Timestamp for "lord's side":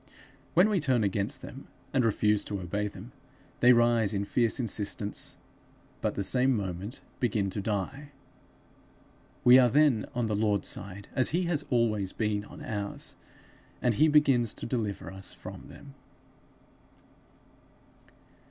10.33-11.07